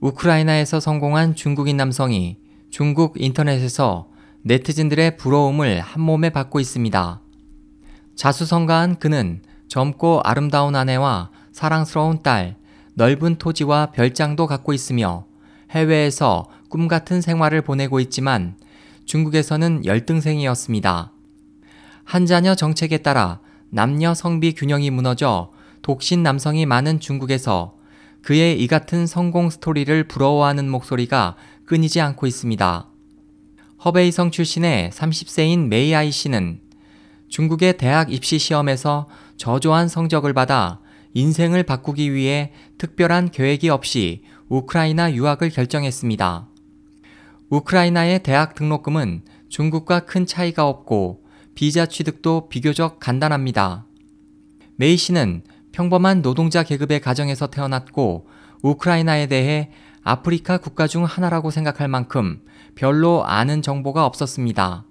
우크라이나에서 0.00 0.80
성공한 0.80 1.34
중국인 1.34 1.76
남성이 1.76 2.38
중국 2.70 3.20
인터넷에서 3.20 4.08
네티즌들의 4.42 5.18
부러움을 5.18 5.80
한 5.80 6.00
몸에 6.00 6.30
받고 6.30 6.58
있습니다. 6.58 7.20
자수성가한 8.14 8.98
그는 8.98 9.42
젊고 9.68 10.22
아름다운 10.24 10.74
아내와 10.74 11.30
사랑스러운 11.52 12.22
딸, 12.22 12.56
넓은 12.94 13.36
토지와 13.36 13.92
별장도 13.92 14.46
갖고 14.46 14.72
있으며 14.72 15.26
해외에서 15.70 16.46
꿈 16.70 16.88
같은 16.88 17.20
생활을 17.20 17.60
보내고 17.60 18.00
있지만 18.00 18.56
중국에서는 19.04 19.84
열등생이었습니다. 19.84 21.12
한 22.04 22.26
자녀 22.26 22.54
정책에 22.54 22.98
따라 22.98 23.40
남녀 23.68 24.14
성비 24.14 24.54
균형이 24.54 24.90
무너져 24.90 25.52
독신 25.82 26.22
남성이 26.22 26.64
많은 26.64 27.00
중국에서 27.00 27.74
그의 28.22 28.62
이 28.62 28.66
같은 28.66 29.06
성공 29.06 29.50
스토리를 29.50 30.04
부러워하는 30.08 30.68
목소리가 30.68 31.36
끊이지 31.64 32.00
않고 32.00 32.26
있습니다. 32.26 32.86
허베이성 33.84 34.30
출신의 34.30 34.90
30세인 34.90 35.68
메이아이 35.68 36.10
씨는 36.10 36.60
중국의 37.28 37.78
대학 37.78 38.12
입시 38.12 38.38
시험에서 38.38 39.08
저조한 39.36 39.88
성적을 39.88 40.34
받아 40.34 40.80
인생을 41.14 41.62
바꾸기 41.62 42.12
위해 42.12 42.52
특별한 42.76 43.30
계획이 43.30 43.68
없이 43.68 44.22
우크라이나 44.48 45.14
유학을 45.14 45.50
결정했습니다. 45.50 46.48
우크라이나의 47.48 48.22
대학 48.22 48.54
등록금은 48.54 49.22
중국과 49.48 50.00
큰 50.00 50.26
차이가 50.26 50.68
없고 50.68 51.24
비자 51.54 51.86
취득도 51.86 52.48
비교적 52.48 53.00
간단합니다. 53.00 53.86
메이 54.76 54.96
씨는 54.96 55.42
평범한 55.72 56.22
노동자 56.22 56.62
계급의 56.62 57.00
가정에서 57.00 57.48
태어났고 57.48 58.26
우크라이나에 58.62 59.26
대해 59.26 59.70
아프리카 60.02 60.58
국가 60.58 60.86
중 60.86 61.04
하나라고 61.04 61.50
생각할 61.50 61.88
만큼 61.88 62.42
별로 62.74 63.24
아는 63.24 63.62
정보가 63.62 64.06
없었습니다. 64.06 64.84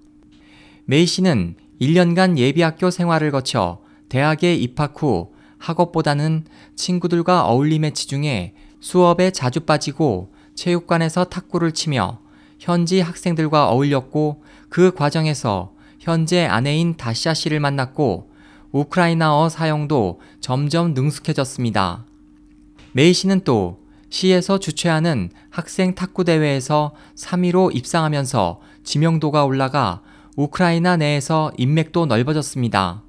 메이 0.86 1.06
씨는 1.06 1.56
1년간 1.82 2.38
예비학교 2.38 2.92
생활을 2.92 3.32
거쳐 3.32 3.82
대학에 4.10 4.56
입학 4.56 5.02
후 5.02 5.32
학업보다는 5.58 6.46
친구들과 6.76 7.46
어울림에 7.46 7.92
치중해 7.92 8.54
수업에 8.80 9.32
자주 9.32 9.62
빠지고 9.62 10.32
체육관에서 10.56 11.26
탁구를 11.26 11.74
치며 11.74 12.20
현지 12.60 13.02
학생들과 13.02 13.70
어울렸고 13.70 14.44
그 14.70 14.94
과정에서 14.94 15.74
현재 16.00 16.46
아내인 16.46 16.96
다시아 16.98 17.34
씨를 17.34 17.60
만났고 17.60 18.32
우크라이나어 18.72 19.50
사용도 19.50 20.20
점점 20.40 20.94
능숙해졌습니다. 20.94 22.06
메이 22.94 23.14
씨는 23.14 23.42
또 23.44 23.80
시에서 24.10 24.60
주최하는 24.60 25.30
학생 25.50 25.96
탁구 25.96 26.24
대회에서 26.24 26.94
3위로 27.16 27.76
입상하면서 27.76 28.60
지명도가 28.84 29.46
올라가 29.46 30.02
우크라이나 30.36 30.98
내에서 30.98 31.52
인맥도 31.58 32.06
넓어졌습니다. 32.06 33.04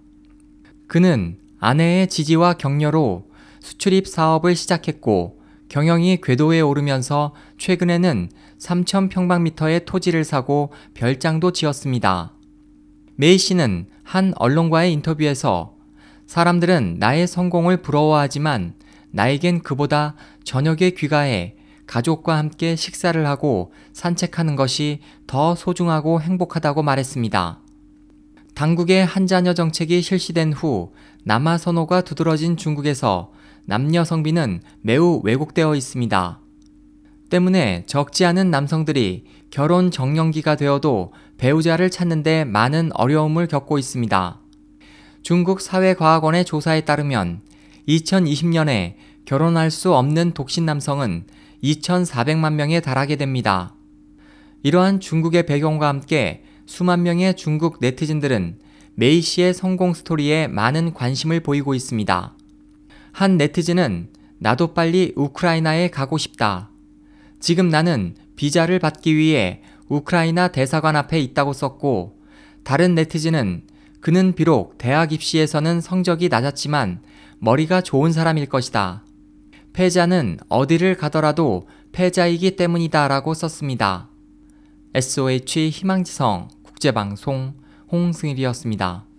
그는 0.87 1.39
아내의 1.59 2.09
지지와 2.09 2.55
격려로 2.55 3.29
수출입 3.61 4.09
사업을 4.09 4.57
시작했고 4.57 5.39
경영이 5.69 6.21
궤도에 6.23 6.61
오르면서 6.61 7.33
최근에는 7.59 8.31
3,000평방미터의 8.59 9.87
토지를 9.87 10.25
사고 10.25 10.73
별장도 10.95 11.53
지었습니다. 11.53 12.33
메이 13.21 13.37
씨는 13.37 13.85
한 14.03 14.33
언론과의 14.37 14.95
인터뷰에서 14.95 15.75
사람들은 16.27 16.97
나의 17.01 17.27
성공을 17.27 17.83
부러워하지만 17.83 18.73
나에겐 19.11 19.61
그보다 19.61 20.15
저녁에 20.43 20.93
귀가해 20.97 21.55
가족과 21.87 22.39
함께 22.39 22.77
식사를 22.77 23.27
하고 23.27 23.75
산책하는 23.93 24.57
것이 24.57 25.01
더 25.27 25.55
소중하고 25.55 26.23
행복하다고 26.23 26.83
말했습니다. 26.83 27.61
당국의 28.55 29.05
한자녀 29.05 29.53
정책이 29.53 30.01
실시된 30.01 30.55
후 30.55 30.95
남아 31.25 31.59
선호가 31.59 32.01
두드러진 32.01 32.57
중국에서 32.57 33.33
남녀 33.67 34.03
성비는 34.03 34.63
매우 34.81 35.21
왜곡되어 35.23 35.75
있습니다. 35.75 36.41
때문에 37.31 37.85
적지 37.87 38.25
않은 38.27 38.51
남성들이 38.51 39.25
결혼 39.51 39.91
정년기가 39.91 40.57
되어도 40.57 41.13
배우자를 41.39 41.91
찾는데 41.91 42.45
많은 42.45 42.91
어려움을 42.95 43.47
겪고 43.47 43.79
있습니다. 43.79 44.41
중국 45.23 45.61
사회과학원의 45.61 46.45
조사에 46.45 46.83
따르면 46.83 47.41
2020년에 47.89 48.95
결혼할 49.25 49.71
수 49.71 49.95
없는 49.95 50.33
독신 50.33 50.67
남성은 50.67 51.25
2,400만 51.63 52.55
명에 52.55 52.81
달하게 52.81 53.17
됩니다. 53.17 53.75
이러한 54.63 55.01
중국의 55.01 55.47
배경과 55.47 55.89
함께 55.89 56.45
수만 56.67 57.03
명의 57.03 57.35
중국 57.37 57.79
네티즌들은 57.81 58.59
메이 58.95 59.21
씨의 59.21 59.55
성공 59.55 59.95
스토리에 59.95 60.47
많은 60.47 60.95
관심을 60.95 61.41
보이고 61.41 61.75
있습니다. 61.75 62.35
한 63.13 63.37
네티즌은 63.37 64.09
나도 64.39 64.75
빨리 64.75 65.13
우크라이나에 65.17 65.89
가고 65.89 66.19
싶다. 66.19 66.71
지금 67.41 67.69
나는 67.69 68.15
비자를 68.37 68.79
받기 68.79 69.17
위해 69.17 69.63
우크라이나 69.89 70.49
대사관 70.49 70.95
앞에 70.95 71.19
있다고 71.19 71.53
썼고, 71.53 72.21
다른 72.63 72.95
네티즌은 72.95 73.63
그는 74.01 74.35
비록 74.35 74.79
대학 74.79 75.13
입시에서는 75.13 75.81
성적이 75.81 76.29
낮았지만 76.29 77.01
머리가 77.39 77.81
좋은 77.81 78.13
사람일 78.13 78.47
것이다. 78.47 79.05
패자는 79.73 80.39
어디를 80.49 80.97
가더라도 80.97 81.67
패자이기 81.93 82.57
때문이다 82.57 83.09
라고 83.09 83.35
썼습니다. 83.35 84.09
SOH 84.95 85.71
희망지성 85.71 86.49
국제방송 86.63 87.55
홍승일이었습니다. 87.91 89.10